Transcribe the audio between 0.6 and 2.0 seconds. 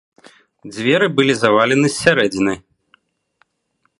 Дзверы былі завалены з